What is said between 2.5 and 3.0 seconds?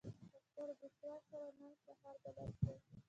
شوم.